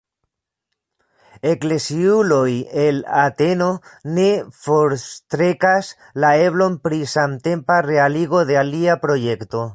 Ekleziuloj 1.49 2.53
el 2.85 2.97
Ateno 3.25 3.67
ne 4.15 4.27
forstrekas 4.65 5.93
la 6.25 6.35
eblon 6.49 6.81
pri 6.89 7.03
samtempa 7.17 7.81
realigo 7.91 8.45
de 8.53 8.63
alia 8.65 9.01
projekto. 9.07 9.67